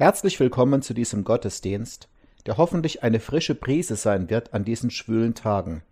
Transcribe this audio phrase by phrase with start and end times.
[0.00, 2.08] Herzlich willkommen zu diesem Gottesdienst,
[2.46, 5.82] der hoffentlich eine frische Prise sein wird an diesen schwülen Tagen.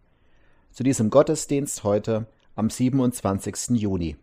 [0.70, 2.24] Zu diesem Gottesdienst heute
[2.56, 3.78] am 27.
[3.78, 4.16] Juni.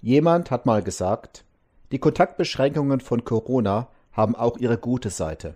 [0.00, 1.44] Jemand hat mal gesagt,
[1.92, 5.54] die Kontaktbeschränkungen von Corona haben auch ihre gute Seite.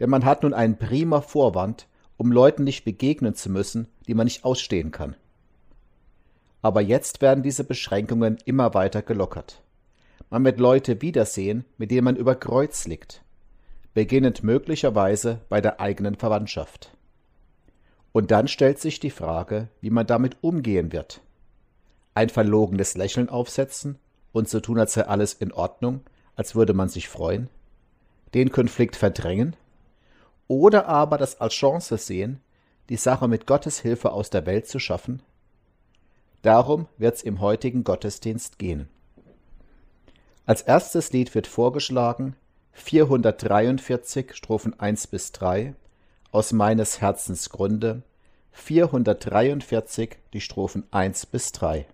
[0.00, 1.86] Denn man hat nun einen prima Vorwand,
[2.16, 5.16] um Leuten nicht begegnen zu müssen, die man nicht ausstehen kann.
[6.62, 9.62] Aber jetzt werden diese Beschränkungen immer weiter gelockert
[10.30, 13.22] man wird Leute wiedersehen, mit denen man über Kreuz liegt,
[13.94, 16.96] beginnend möglicherweise bei der eigenen Verwandtschaft.
[18.12, 21.20] Und dann stellt sich die Frage, wie man damit umgehen wird.
[22.14, 23.98] Ein verlogenes Lächeln aufsetzen
[24.32, 26.00] und so tun, als sei alles in Ordnung,
[26.36, 27.48] als würde man sich freuen,
[28.34, 29.56] den Konflikt verdrängen
[30.48, 32.40] oder aber das als Chance sehen,
[32.88, 35.22] die Sache mit Gottes Hilfe aus der Welt zu schaffen?
[36.42, 38.88] Darum wird's im heutigen Gottesdienst gehen.
[40.44, 42.34] Als erstes Lied wird vorgeschlagen
[42.72, 45.74] 443 Strophen 1 bis 3
[46.32, 48.02] aus meines Herzens Grunde
[48.50, 51.86] 443 die Strophen 1 bis 3.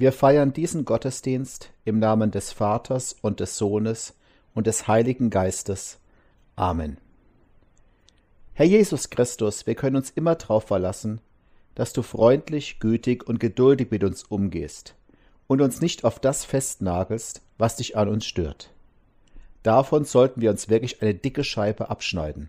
[0.00, 4.14] Wir feiern diesen Gottesdienst im Namen des Vaters und des Sohnes
[4.54, 5.98] und des Heiligen Geistes.
[6.56, 6.96] Amen.
[8.54, 11.20] Herr Jesus Christus, wir können uns immer darauf verlassen,
[11.74, 14.94] dass du freundlich, gütig und geduldig mit uns umgehst
[15.46, 18.70] und uns nicht auf das festnagelst, was dich an uns stört.
[19.62, 22.48] Davon sollten wir uns wirklich eine dicke Scheibe abschneiden.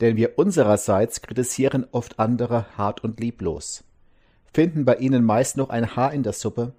[0.00, 3.82] Denn wir unsererseits kritisieren oft andere hart und lieblos
[4.52, 6.72] finden bei ihnen meist noch ein Haar in der Suppe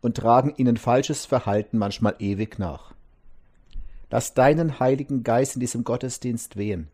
[0.00, 2.94] und tragen ihnen falsches Verhalten manchmal ewig nach.
[4.10, 6.88] Lass deinen Heiligen Geist in diesem Gottesdienst wehen,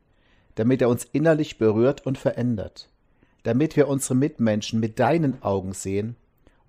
[0.54, 2.88] damit er uns innerlich berührt und verändert,
[3.42, 6.16] damit wir unsere Mitmenschen mit deinen Augen sehen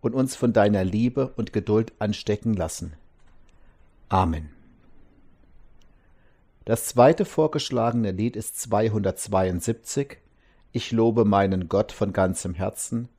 [0.01, 2.93] und uns von deiner Liebe und Geduld anstecken lassen.
[4.09, 4.49] Amen.
[6.65, 10.17] Das zweite vorgeschlagene Lied ist 272
[10.71, 13.09] Ich lobe meinen Gott von ganzem Herzen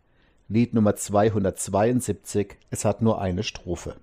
[0.46, 3.96] Lied Nummer 272, es hat nur eine Strophe.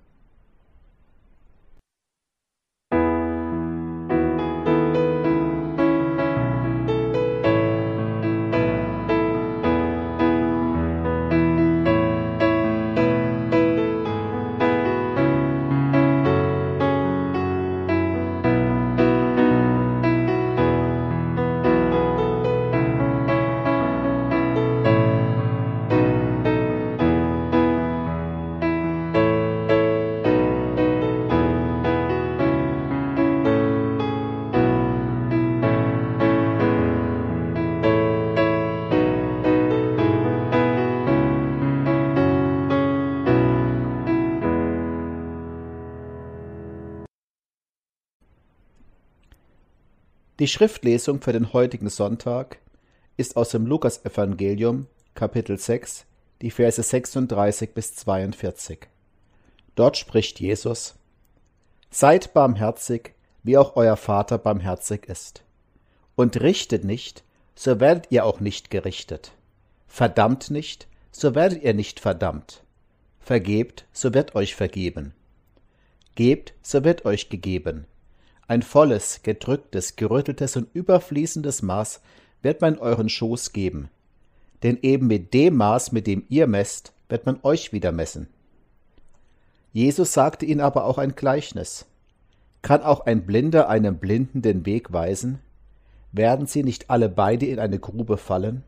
[50.41, 52.57] Die Schriftlesung für den heutigen Sonntag
[53.15, 56.07] ist aus dem Lukasevangelium, Kapitel 6,
[56.41, 58.87] die Verse 36 bis 42.
[59.75, 60.95] Dort spricht Jesus:
[61.91, 65.43] Seid barmherzig, wie auch euer Vater barmherzig ist.
[66.15, 69.33] Und richtet nicht, so werdet ihr auch nicht gerichtet.
[69.85, 72.63] Verdammt nicht, so werdet ihr nicht verdammt.
[73.19, 75.13] Vergebt, so wird euch vergeben.
[76.15, 77.85] Gebt, so wird euch gegeben
[78.51, 82.01] ein volles, gedrücktes, gerütteltes und überfließendes Maß
[82.41, 83.89] wird man euren Schoß geben.
[84.61, 88.27] Denn eben mit dem Maß, mit dem ihr messt, wird man euch wieder messen.
[89.71, 91.85] Jesus sagte ihnen aber auch ein Gleichnis.
[92.61, 95.39] Kann auch ein Blinder einem Blinden den Weg weisen?
[96.11, 98.65] Werden sie nicht alle beide in eine Grube fallen?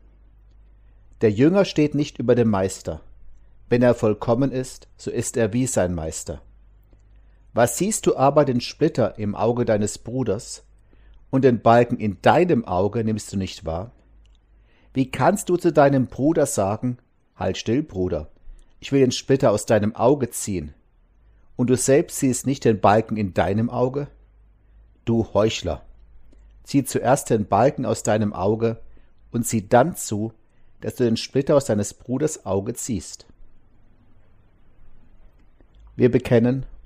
[1.20, 3.02] Der Jünger steht nicht über dem Meister.
[3.68, 6.40] Wenn er vollkommen ist, so ist er wie sein Meister.
[7.54, 10.64] Was siehst du aber den Splitter im Auge deines Bruders,
[11.30, 13.92] und den Balken in deinem Auge nimmst du nicht wahr?
[14.92, 16.98] Wie kannst du zu deinem Bruder sagen,
[17.36, 18.28] Halt still, Bruder,
[18.78, 20.74] ich will den Splitter aus deinem Auge ziehen,
[21.56, 24.08] und du selbst siehst nicht den Balken in deinem Auge?
[25.04, 25.82] Du Heuchler,
[26.64, 28.80] zieh zuerst den Balken aus deinem Auge
[29.30, 30.32] und sieh dann zu,
[30.80, 33.26] dass du den Splitter aus deines Bruders Auge ziehst.
[35.96, 36.66] Wir bekennen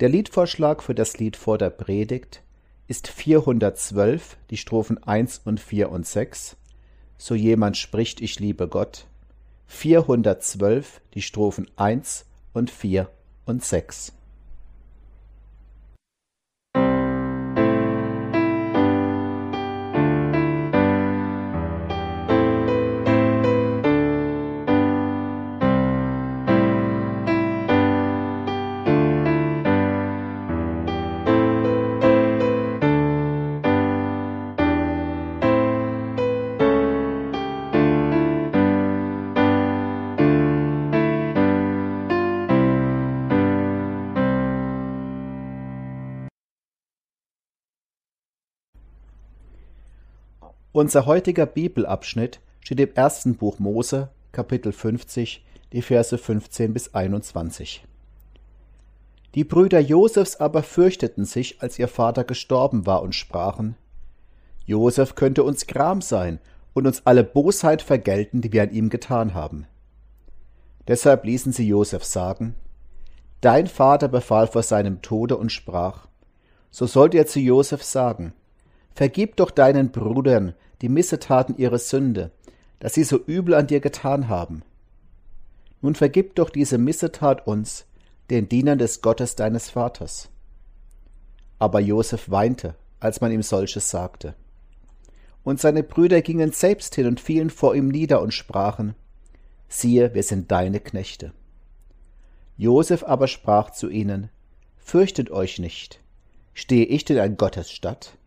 [0.00, 2.44] Der Liedvorschlag für das Lied vor der Predigt
[2.86, 6.56] ist 412, die Strophen 1 und 4 und 6,
[7.16, 9.08] so jemand spricht, ich liebe Gott,
[9.66, 13.10] 412, die Strophen 1 und 4
[13.44, 14.12] und 6.
[50.78, 57.84] Unser heutiger Bibelabschnitt steht im ersten Buch Mose, Kapitel 50, die Verse 15 bis 21.
[59.34, 63.74] Die Brüder Josefs aber fürchteten sich, als ihr Vater gestorben war, und sprachen:
[64.66, 66.38] Josef könnte uns Gram sein
[66.74, 69.66] und uns alle Bosheit vergelten, die wir an ihm getan haben.
[70.86, 72.54] Deshalb ließen sie Josef sagen:
[73.40, 76.06] Dein Vater befahl vor seinem Tode und sprach:
[76.70, 78.32] So sollt ihr zu Josef sagen:
[78.98, 82.32] Vergib doch deinen Brüdern die Missetaten ihrer Sünde,
[82.80, 84.64] dass sie so übel an dir getan haben.
[85.80, 87.86] Nun vergib doch diese Missetat uns,
[88.28, 90.30] den Dienern des Gottes deines Vaters.
[91.60, 94.34] Aber Josef weinte, als man ihm solches sagte.
[95.44, 98.96] Und seine Brüder gingen selbst hin und fielen vor ihm nieder und sprachen,
[99.68, 101.32] siehe, wir sind deine Knechte.
[102.56, 104.28] Josef aber sprach zu ihnen,
[104.76, 106.00] Fürchtet euch nicht,
[106.52, 108.17] stehe ich denn an Gottes Statt?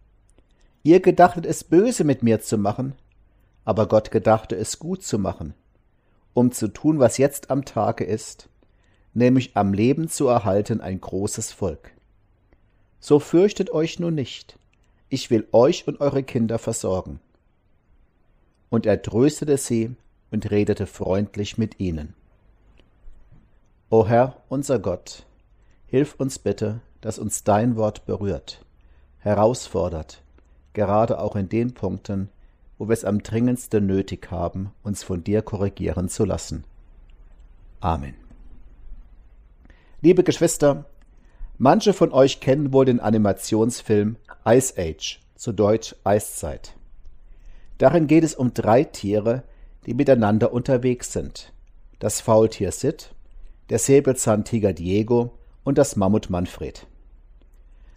[0.84, 2.94] Ihr gedachtet es böse mit mir zu machen,
[3.66, 5.54] aber Gott gedachte es gut zu machen,
[6.34, 8.50] um zu tun, was jetzt am Tage ist,
[9.14, 11.92] nämlich am Leben zu erhalten ein großes Volk.
[13.00, 14.58] So fürchtet euch nun nicht,
[15.10, 17.20] ich will euch und eure Kinder versorgen.
[18.70, 19.96] Und er tröstete sie
[20.32, 22.16] und redete freundlich mit ihnen.
[23.90, 25.26] O Herr, unser Gott,
[25.88, 28.64] hilf uns bitte, dass uns dein Wort berührt,
[29.20, 30.22] herausfordert,
[30.74, 32.30] gerade auch in den Punkten,
[32.78, 36.64] wo wir es am dringendsten nötig haben, uns von dir korrigieren zu lassen.
[37.80, 38.16] Amen.
[40.02, 40.86] Liebe Geschwister,
[41.58, 46.74] manche von euch kennen wohl den Animationsfilm Ice Age, zu Deutsch Eiszeit.
[47.78, 49.44] Darin geht es um drei Tiere,
[49.86, 51.52] die miteinander unterwegs sind.
[52.00, 53.14] Das Faultier Sid,
[53.70, 56.86] der Säbelzahntiger Diego und das Mammut Manfred.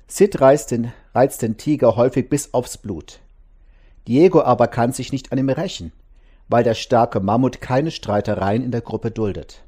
[0.06, 3.20] Sid reizt den, reizt den Tiger häufig bis aufs Blut.
[4.06, 5.92] Diego aber kann sich nicht an ihm rächen,
[6.48, 9.62] weil der starke Mammut keine Streitereien in der Gruppe duldet.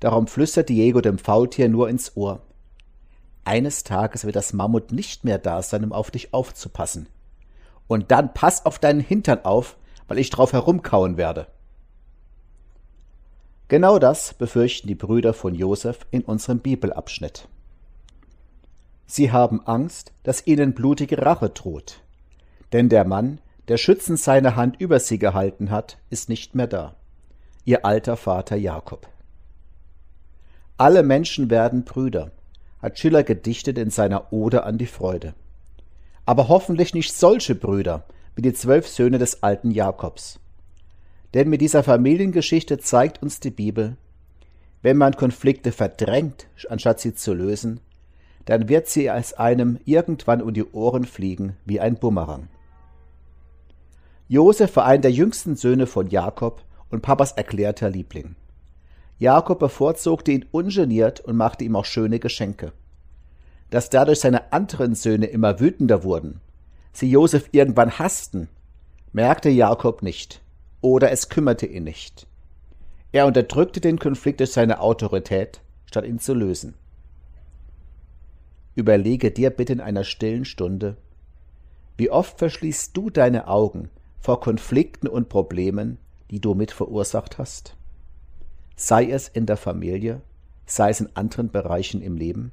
[0.00, 2.40] Darum flüstert Diego dem Faultier nur ins Ohr.
[3.44, 7.08] Eines Tages wird das Mammut nicht mehr da sein, um auf dich aufzupassen.
[7.88, 11.48] Und dann pass auf deinen Hintern auf, weil ich drauf herumkauen werde.
[13.66, 17.48] Genau das befürchten die Brüder von Josef in unserem Bibelabschnitt.
[19.14, 22.00] Sie haben Angst, dass ihnen blutige Rache droht.
[22.72, 26.96] Denn der Mann, der schützend seine Hand über sie gehalten hat, ist nicht mehr da.
[27.66, 29.06] Ihr alter Vater Jakob.
[30.78, 32.30] Alle Menschen werden Brüder,
[32.80, 35.34] hat Schiller gedichtet in seiner Ode an die Freude.
[36.24, 40.40] Aber hoffentlich nicht solche Brüder wie die zwölf Söhne des alten Jakobs.
[41.34, 43.98] Denn mit dieser Familiengeschichte zeigt uns die Bibel,
[44.80, 47.80] wenn man Konflikte verdrängt, anstatt sie zu lösen,
[48.44, 52.48] dann wird sie als einem irgendwann um die Ohren fliegen wie ein Bumerang.
[54.28, 58.34] Josef war einer der jüngsten Söhne von Jakob und Papas erklärter Liebling.
[59.18, 62.72] Jakob bevorzugte ihn ungeniert und machte ihm auch schöne Geschenke.
[63.70, 66.40] Dass dadurch seine anderen Söhne immer wütender wurden,
[66.92, 68.48] sie Josef irgendwann hassten,
[69.12, 70.42] merkte Jakob nicht,
[70.80, 72.26] oder es kümmerte ihn nicht.
[73.12, 76.74] Er unterdrückte den Konflikt durch seine Autorität, statt ihn zu lösen.
[78.74, 80.96] Überlege dir bitte in einer stillen Stunde,
[81.96, 85.98] wie oft verschließt du deine Augen vor Konflikten und Problemen,
[86.30, 87.76] die du mit verursacht hast?
[88.76, 90.22] Sei es in der Familie,
[90.64, 92.52] sei es in anderen Bereichen im Leben?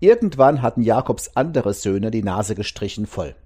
[0.00, 3.36] Irgendwann hatten Jakobs andere Söhne die Nase gestrichen voll.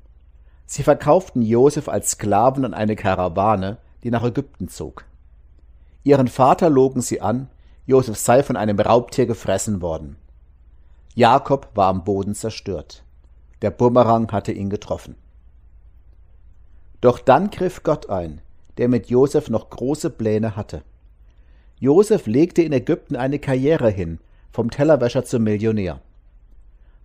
[0.66, 5.04] Sie verkauften Josef als Sklaven an eine Karawane, die nach Ägypten zog.
[6.04, 7.49] Ihren Vater logen sie an,
[7.87, 10.16] Josef sei von einem Raubtier gefressen worden.
[11.16, 13.04] Jakob war am Boden zerstört.
[13.62, 15.14] Der Bumerang hatte ihn getroffen.
[17.00, 18.40] Doch dann griff Gott ein,
[18.78, 20.83] der mit Josef noch große Pläne hatte.
[21.78, 24.18] Josef legte in Ägypten eine Karriere hin,
[24.50, 26.00] vom Tellerwäscher zum Millionär.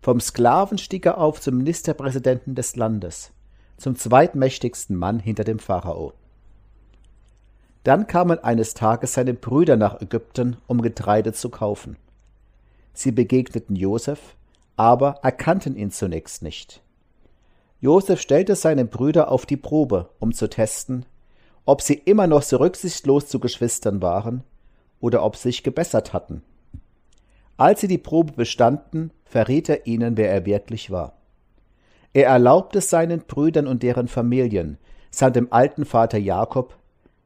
[0.01, 3.31] Vom Sklaven stieg er auf zum Ministerpräsidenten des Landes,
[3.77, 6.13] zum zweitmächtigsten Mann hinter dem Pharao.
[7.83, 11.97] Dann kamen eines Tages seine Brüder nach Ägypten, um Getreide zu kaufen.
[12.93, 14.35] Sie begegneten Josef,
[14.75, 16.81] aber erkannten ihn zunächst nicht.
[17.81, 21.05] Josef stellte seine Brüder auf die Probe, um zu testen,
[21.65, 24.43] ob sie immer noch so rücksichtslos zu Geschwistern waren
[24.99, 26.41] oder ob sie sich gebessert hatten.
[27.57, 31.13] Als sie die Probe bestanden, verriet er ihnen, wer er wirklich war.
[32.13, 34.77] Er erlaubte seinen Brüdern und deren Familien,
[35.11, 36.77] samt dem alten Vater Jakob,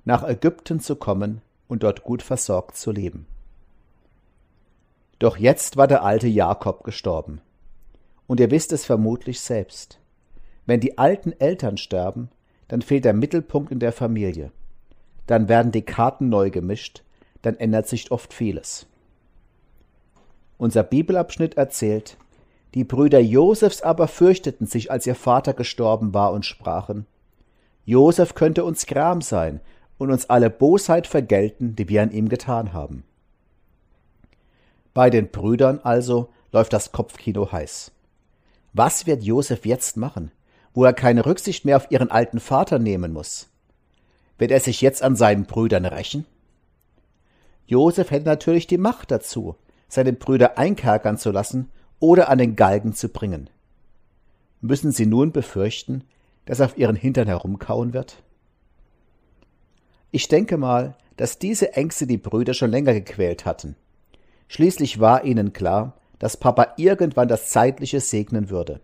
[0.06, 3.26] nach Ägypten zu kommen und dort gut versorgt zu leben.
[5.24, 7.40] Doch jetzt war der alte Jakob gestorben.
[8.28, 9.98] Und ihr wisst es vermutlich selbst.
[10.66, 12.28] Wenn die alten Eltern sterben,
[12.68, 14.52] dann fehlt der Mittelpunkt in der Familie.
[15.26, 17.04] Dann werden die Karten neu gemischt,
[17.42, 18.86] dann ändert sich oft vieles.
[20.58, 22.18] Unser Bibelabschnitt erzählt,
[22.74, 27.06] die Brüder Josefs aber fürchteten sich, als ihr Vater gestorben war und sprachen,
[27.86, 29.62] Josef könnte uns Gram sein
[29.98, 33.06] und uns alle Bosheit vergelten, die wir an ihm getan haben.
[34.94, 37.92] Bei den Brüdern also läuft das Kopfkino heiß.
[38.74, 40.32] Was wird Josef jetzt machen?
[40.74, 43.50] wo er keine Rücksicht mehr auf ihren alten Vater nehmen muss.
[44.38, 46.26] Wird er sich jetzt an seinen Brüdern rächen?
[47.66, 49.56] Josef hätte natürlich die Macht dazu,
[49.88, 53.50] seine Brüder einkerkern zu lassen oder an den Galgen zu bringen.
[54.60, 56.04] Müssen sie nun befürchten,
[56.46, 58.18] dass er auf ihren Hintern herumkauen wird?
[60.12, 63.76] Ich denke mal, dass diese Ängste die Brüder schon länger gequält hatten.
[64.54, 68.80] Schließlich war ihnen klar, dass Papa irgendwann das Zeitliche segnen würde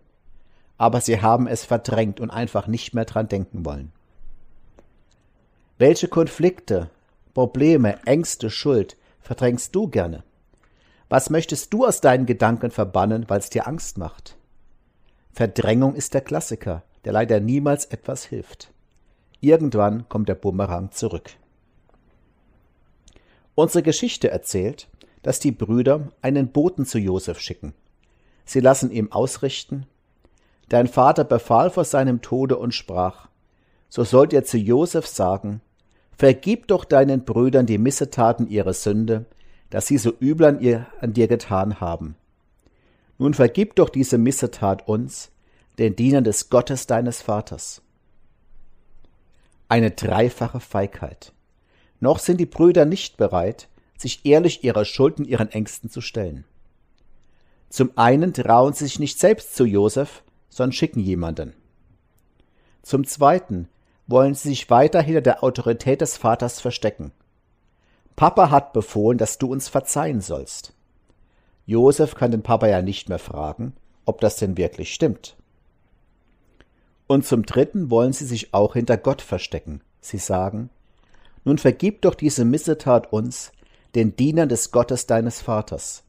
[0.80, 3.92] aber sie haben es verdrängt und einfach nicht mehr dran denken wollen.
[5.76, 6.88] Welche Konflikte,
[7.34, 10.24] Probleme, Ängste, Schuld verdrängst du gerne?
[11.10, 14.38] Was möchtest du aus deinen Gedanken verbannen, weil es dir Angst macht?
[15.34, 18.72] Verdrängung ist der Klassiker, der leider niemals etwas hilft.
[19.40, 21.28] Irgendwann kommt der Bumerang zurück.
[23.54, 24.88] Unsere Geschichte erzählt,
[25.22, 27.74] dass die Brüder einen Boten zu Josef schicken.
[28.44, 29.86] Sie lassen ihm ausrichten,
[30.70, 33.28] Dein Vater befahl vor seinem Tode und sprach,
[33.88, 35.60] so sollt ihr zu Josef sagen,
[36.16, 39.26] vergib doch deinen Brüdern die Missetaten ihrer Sünde,
[39.70, 42.14] dass sie so übel an, ihr, an dir getan haben.
[43.18, 45.32] Nun vergib doch diese Missetat uns,
[45.78, 47.82] den Dienern des Gottes deines Vaters.
[49.68, 51.32] Eine dreifache Feigheit.
[51.98, 53.68] Noch sind die Brüder nicht bereit,
[54.00, 56.44] sich ehrlich ihrer Schulden ihren Ängsten zu stellen.
[57.68, 61.54] Zum einen trauen sie sich nicht selbst zu Josef, sondern schicken jemanden.
[62.82, 63.68] Zum Zweiten
[64.06, 67.12] wollen sie sich weiter hinter der Autorität des Vaters verstecken.
[68.16, 70.74] Papa hat befohlen, dass du uns verzeihen sollst.
[71.66, 75.36] Josef kann den Papa ja nicht mehr fragen, ob das denn wirklich stimmt.
[77.06, 79.80] Und zum Dritten wollen sie sich auch hinter Gott verstecken.
[80.00, 80.70] Sie sagen,
[81.44, 83.52] nun vergib doch diese Missetat uns,
[83.94, 86.04] den Dienern des Gottes deines Vaters.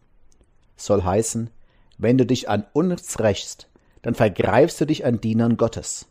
[0.75, 1.49] Soll heißen,
[1.97, 3.67] wenn du dich an uns rächst,
[4.01, 6.07] dann vergreifst du dich an Dienern Gottes.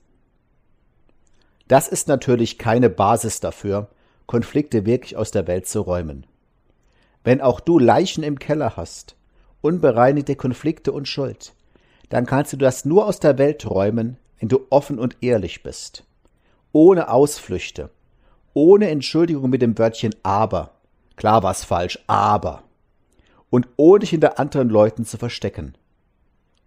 [1.68, 3.88] Das ist natürlich keine Basis dafür,
[4.26, 6.26] Konflikte wirklich aus der Welt zu räumen.
[7.24, 9.16] Wenn auch du Leichen im Keller hast,
[9.61, 11.52] unbereinigte Konflikte und Schuld,
[12.09, 16.04] dann kannst du das nur aus der Welt räumen, wenn du offen und ehrlich bist.
[16.72, 17.90] Ohne Ausflüchte,
[18.54, 20.72] ohne Entschuldigung mit dem Wörtchen aber.
[21.20, 22.62] Klar war's falsch, aber.
[23.50, 25.76] Und ohne dich hinter anderen Leuten zu verstecken.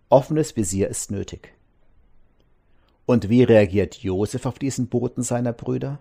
[0.10, 1.56] Offenes Visier ist nötig.
[3.08, 5.98] Und wie reagiert Josef auf diesen Boten seiner Brüder?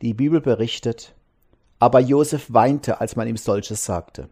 [0.00, 1.14] Die Bibel berichtet,
[1.78, 4.30] aber Josef weinte, als man ihm solches sagte.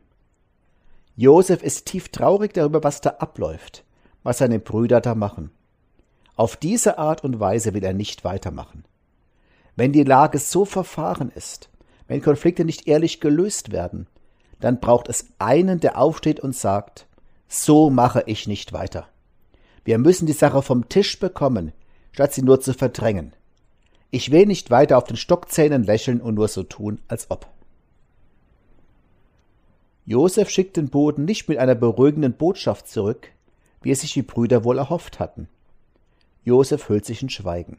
[1.14, 3.84] Josef ist tief traurig darüber, was da abläuft,
[4.22, 5.50] was seine Brüder da machen.
[6.36, 8.86] Auf diese Art und Weise will er nicht weitermachen.
[9.74, 11.68] Wenn die Lage so verfahren ist,
[12.08, 14.06] wenn Konflikte nicht ehrlich gelöst werden,
[14.60, 17.06] dann braucht es einen, der aufsteht und sagt,
[17.48, 19.08] so mache ich nicht weiter.
[19.84, 21.72] Wir müssen die Sache vom Tisch bekommen,
[22.12, 23.32] statt sie nur zu verdrängen.
[24.10, 27.46] Ich will nicht weiter auf den Stockzähnen lächeln und nur so tun, als ob.
[30.04, 33.28] Josef schickt den Boten nicht mit einer beruhigenden Botschaft zurück,
[33.82, 35.48] wie es sich die Brüder wohl erhofft hatten.
[36.44, 37.78] Josef hüllt sich in Schweigen.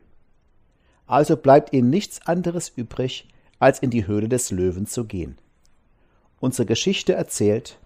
[1.06, 5.38] Also bleibt ihnen nichts anderes übrig, als in die Höhle des Löwen zu gehen.
[6.40, 7.80] Unsere Geschichte erzählt,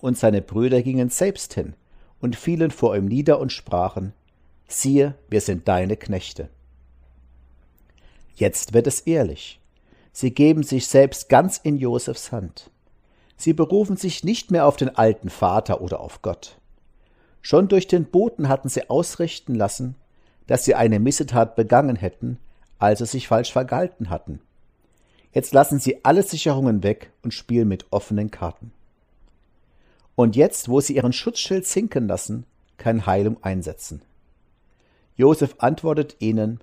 [0.00, 1.74] und seine Brüder gingen selbst hin
[2.20, 4.12] und fielen vor ihm nieder und sprachen,
[4.68, 6.48] siehe, wir sind deine Knechte.
[8.34, 9.60] Jetzt wird es ehrlich.
[10.12, 12.70] Sie geben sich selbst ganz in Josefs Hand.
[13.36, 16.58] Sie berufen sich nicht mehr auf den alten Vater oder auf Gott.
[17.42, 19.94] Schon durch den Boten hatten sie ausrichten lassen,
[20.46, 22.38] dass sie eine Missetat begangen hätten,
[22.78, 24.40] also sich falsch vergalten hatten.
[25.36, 28.72] Jetzt lassen sie alle Sicherungen weg und spielen mit offenen Karten.
[30.14, 32.46] Und jetzt, wo sie ihren Schutzschild sinken lassen,
[32.78, 34.00] kann Heilung einsetzen.
[35.14, 36.60] Josef antwortet ihnen,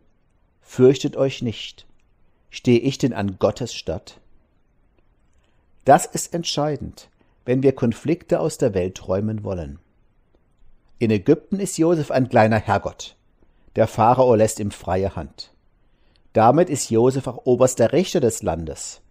[0.63, 1.85] Fürchtet euch nicht,
[2.49, 4.19] stehe ich denn an Gottes Statt?
[5.85, 7.09] Das ist entscheidend,
[7.45, 9.77] wenn wir Konflikte aus der Welt räumen wollen.
[10.97, 13.17] In Ägypten ist Josef ein kleiner Herrgott.
[13.75, 15.53] Der Pharao lässt ihm freie Hand.
[16.33, 19.01] Damit ist Josef auch oberster Richter des Landes.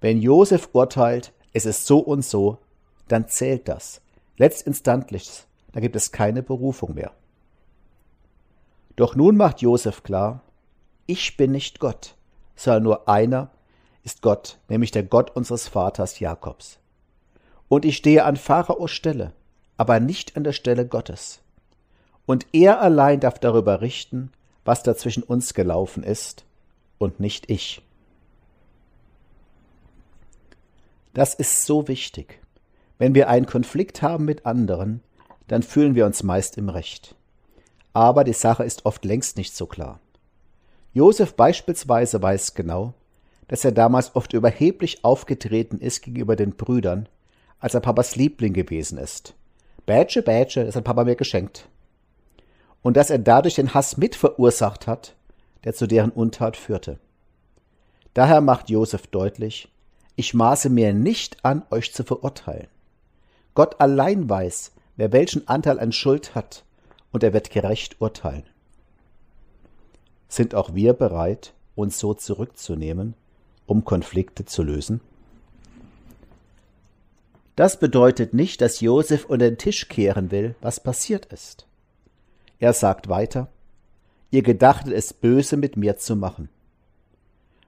[0.00, 2.58] Wenn Josef urteilt, es ist so und so,
[3.08, 4.00] dann zählt das.
[4.36, 5.30] Letztinstantlich,
[5.72, 7.12] da gibt es keine Berufung mehr.
[8.96, 10.42] Doch nun macht Josef klar,
[11.06, 12.16] ich bin nicht Gott,
[12.54, 13.50] sondern nur einer
[14.04, 16.78] ist Gott, nämlich der Gott unseres Vaters Jakobs.
[17.68, 19.32] Und ich stehe an Pharaos Stelle,
[19.76, 21.40] aber nicht an der Stelle Gottes.
[22.26, 24.30] Und er allein darf darüber richten,
[24.64, 26.44] was da zwischen uns gelaufen ist,
[26.98, 27.82] und nicht ich.
[31.14, 32.40] Das ist so wichtig.
[32.98, 35.00] Wenn wir einen Konflikt haben mit anderen,
[35.48, 37.16] dann fühlen wir uns meist im Recht.
[37.92, 40.00] Aber die Sache ist oft längst nicht so klar.
[40.94, 42.94] Josef beispielsweise weiß genau,
[43.48, 47.08] dass er damals oft überheblich aufgetreten ist gegenüber den Brüdern,
[47.58, 49.34] als er Papas Liebling gewesen ist.
[49.84, 51.68] Bätsche, Bätsche, das hat Papa mir geschenkt.
[52.82, 55.14] Und dass er dadurch den Hass mit verursacht hat,
[55.64, 56.98] der zu deren Untat führte.
[58.14, 59.68] Daher macht Josef deutlich,
[60.16, 62.68] ich maße mir nicht an, euch zu verurteilen.
[63.54, 66.64] Gott allein weiß, wer welchen Anteil an Schuld hat,
[67.12, 68.44] und er wird gerecht urteilen.
[70.28, 73.14] Sind auch wir bereit, uns so zurückzunehmen,
[73.66, 75.00] um Konflikte zu lösen?
[77.54, 81.66] Das bedeutet nicht, dass Josef unter den Tisch kehren will, was passiert ist.
[82.62, 83.48] Er sagt weiter,
[84.30, 86.48] ihr gedachtet es böse mit mir zu machen.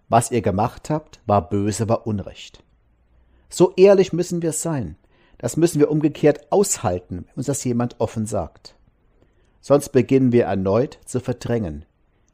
[0.09, 2.63] Was ihr gemacht habt, war böse, war Unrecht.
[3.49, 4.95] So ehrlich müssen wir sein.
[5.39, 8.77] Das müssen wir umgekehrt aushalten, wenn uns das jemand offen sagt.
[9.61, 11.85] Sonst beginnen wir erneut zu verdrängen,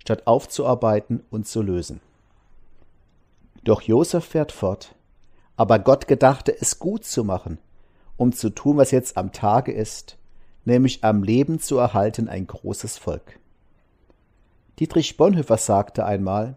[0.02, 2.02] statt aufzuarbeiten und zu lösen.
[3.64, 4.94] Doch Josef fährt fort.
[5.56, 7.56] Aber Gott gedachte es gut zu machen,
[8.18, 10.18] um zu tun, was jetzt am Tage ist,
[10.64, 13.38] nämlich am Leben zu erhalten ein großes Volk.
[14.78, 16.56] Dietrich Bonhoeffer sagte einmal,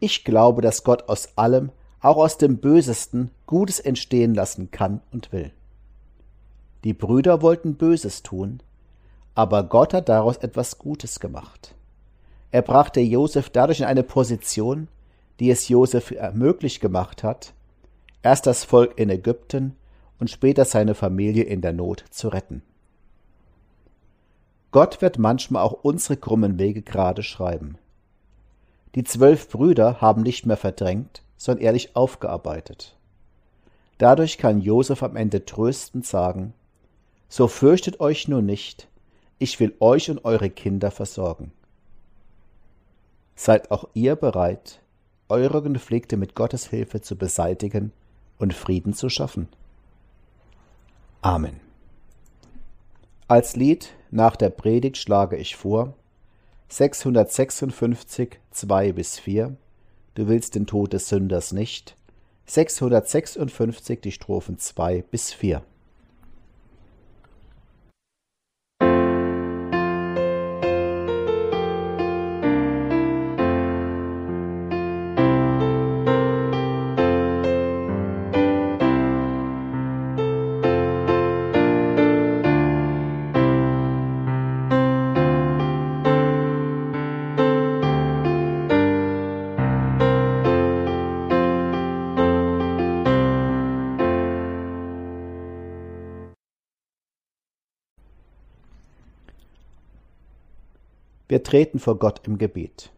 [0.00, 5.32] ich glaube, dass Gott aus allem, auch aus dem Bösesten, Gutes entstehen lassen kann und
[5.32, 5.52] will.
[6.84, 8.62] Die Brüder wollten Böses tun,
[9.34, 11.74] aber Gott hat daraus etwas Gutes gemacht.
[12.50, 14.88] Er brachte Josef dadurch in eine Position,
[15.40, 17.52] die es Josef möglich gemacht hat,
[18.22, 19.76] erst das Volk in Ägypten
[20.20, 22.62] und später seine Familie in der Not zu retten.
[24.74, 27.78] Gott wird manchmal auch unsere krummen Wege gerade schreiben.
[28.96, 32.96] Die zwölf Brüder haben nicht mehr verdrängt, sondern ehrlich aufgearbeitet.
[33.98, 36.54] Dadurch kann Josef am Ende tröstend sagen,
[37.28, 38.88] so fürchtet euch nur nicht,
[39.38, 41.52] ich will euch und eure Kinder versorgen.
[43.36, 44.80] Seid auch ihr bereit,
[45.28, 47.92] eure Konflikte mit Gottes Hilfe zu beseitigen
[48.38, 49.46] und Frieden zu schaffen.
[51.22, 51.60] Amen.
[53.28, 55.94] Als Lied nach der Predigt schlage ich vor
[56.68, 59.56] 656 2 bis 4
[60.14, 61.96] Du willst den Tod des Sünders nicht.
[62.46, 65.62] 656 die Strophen 2 bis 4
[101.34, 102.92] Wir treten vor Gott im Gebet.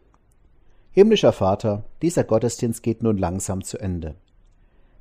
[0.91, 4.13] Himmlischer Vater, dieser Gottesdienst geht nun langsam zu Ende.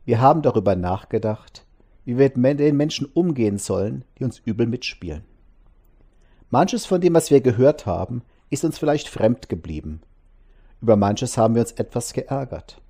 [0.07, 1.66] Wir haben darüber nachgedacht,
[2.07, 5.22] wie wir mit den Menschen umgehen sollen, die uns übel mitspielen.
[6.49, 10.01] Manches von dem, was wir gehört haben, ist uns vielleicht fremd geblieben.
[10.81, 12.81] Über manches haben wir uns etwas geärgert.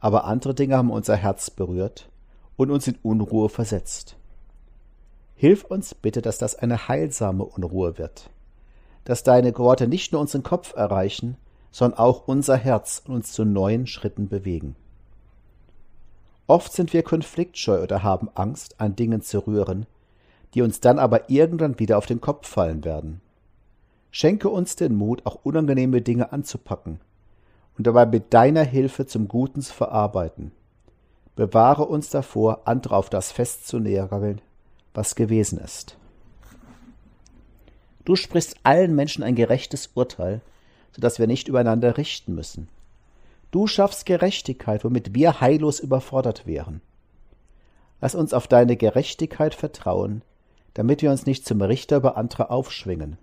[0.00, 2.08] Aber andere Dinge haben unser Herz berührt
[2.56, 4.16] und uns in Unruhe versetzt.
[5.34, 8.30] Hilf uns bitte, dass das eine heilsame Unruhe wird,
[9.06, 11.36] dass deine Worte nicht nur unseren Kopf erreichen,
[11.70, 14.74] sondern auch unser Herz und uns zu neuen Schritten bewegen.
[16.48, 19.86] Oft sind wir konfliktscheu oder haben Angst, an Dingen zu rühren,
[20.54, 23.20] die uns dann aber irgendwann wieder auf den Kopf fallen werden.
[24.10, 27.00] Schenke uns den Mut, auch unangenehme Dinge anzupacken
[27.78, 30.50] und dabei mit deiner Hilfe zum Guten zu verarbeiten.
[31.36, 34.40] Bewahre uns davor, andere auf das festzunageln,
[34.94, 35.96] was gewesen ist.
[38.06, 40.40] Du sprichst allen Menschen ein gerechtes Urteil,
[40.92, 42.68] so dass wir nicht übereinander richten müssen.
[43.50, 46.80] Du schaffst Gerechtigkeit, womit wir heillos überfordert wären.
[48.00, 50.22] Lass uns auf deine Gerechtigkeit vertrauen,
[50.72, 53.18] damit wir uns nicht zum Richter über andere aufschwingen.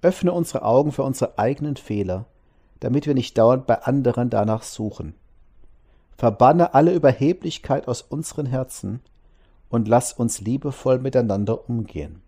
[0.00, 2.24] Öffne unsere Augen für unsere eigenen Fehler,
[2.80, 5.14] damit wir nicht dauernd bei anderen danach suchen.
[6.16, 9.00] Verbanne alle Überheblichkeit aus unseren Herzen
[9.68, 12.22] und lass uns liebevoll miteinander umgehen.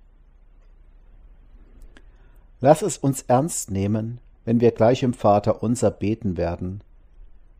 [2.60, 6.82] Lass es uns ernst nehmen, wenn wir gleich im Vater unser beten werden.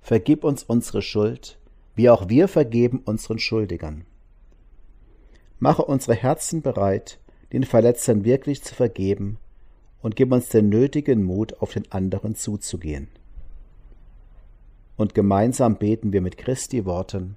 [0.01, 1.59] Vergib uns unsere Schuld,
[1.95, 4.05] wie auch wir vergeben unseren Schuldigern.
[5.59, 7.19] Mache unsere Herzen bereit,
[7.53, 9.39] den Verletzern wirklich zu vergeben
[10.03, 13.09] und gib uns den nötigen Mut, auf den anderen zuzugehen.
[14.97, 17.37] Und gemeinsam beten wir mit Christi Worten,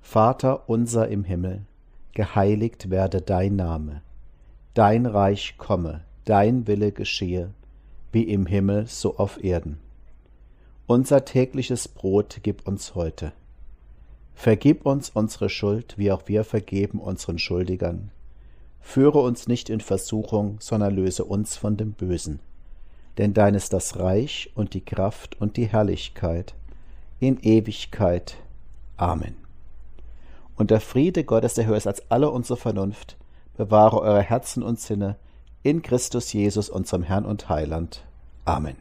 [0.00, 1.62] Vater unser im Himmel,
[2.14, 4.02] geheiligt werde dein Name,
[4.74, 7.50] dein Reich komme, dein Wille geschehe,
[8.12, 9.78] wie im Himmel so auf Erden.
[10.86, 13.32] Unser tägliches Brot gib uns heute.
[14.34, 18.10] Vergib uns unsere Schuld, wie auch wir vergeben unseren Schuldigern.
[18.80, 22.40] Führe uns nicht in Versuchung, sondern löse uns von dem Bösen.
[23.18, 26.54] Denn dein ist das Reich und die Kraft und die Herrlichkeit
[27.20, 28.36] in Ewigkeit.
[28.96, 29.36] Amen.
[30.56, 33.16] Und der Friede Gottes, der höher ist als alle unsere Vernunft,
[33.56, 35.16] bewahre eure Herzen und Sinne
[35.62, 38.04] in Christus Jesus, unserem Herrn und Heiland.
[38.44, 38.76] Amen.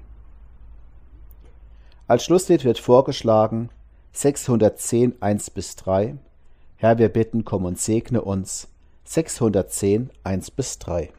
[2.07, 3.69] Als Schlusslied wird vorgeschlagen
[4.13, 6.17] 610 1 bis 3.
[6.77, 8.67] Herr, wir bitten, komm und segne uns.
[9.05, 11.11] 610 1 bis 3.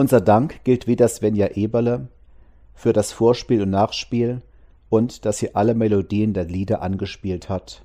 [0.00, 2.08] Unser Dank gilt wieder Svenja Eberle
[2.72, 4.40] für das Vorspiel und Nachspiel
[4.88, 7.84] und dass sie alle Melodien der Lieder angespielt hat.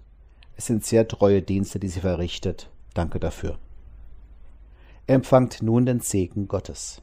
[0.55, 2.69] Es sind sehr treue Dienste, die sie verrichtet.
[2.93, 3.57] Danke dafür.
[5.07, 7.01] Empfangt nun den Segen Gottes.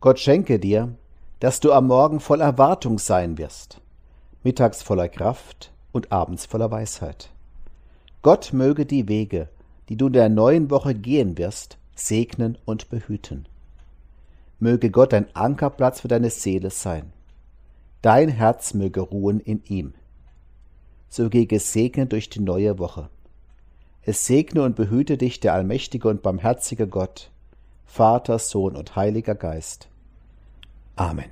[0.00, 0.92] Gott schenke dir,
[1.38, 3.80] dass du am Morgen voll Erwartung sein wirst,
[4.42, 7.30] mittags voller Kraft und abends voller Weisheit.
[8.22, 9.48] Gott möge die Wege,
[9.88, 13.46] die du in der neuen Woche gehen wirst, segnen und behüten.
[14.58, 17.12] Möge Gott ein Ankerplatz für deine Seele sein.
[18.02, 19.94] Dein Herz möge ruhen in ihm.
[21.08, 23.08] So gehe gesegnet durch die neue Woche.
[24.02, 27.30] Es segne und behüte dich der allmächtige und barmherzige Gott,
[27.84, 29.88] Vater, Sohn und Heiliger Geist.
[30.94, 31.30] Amen.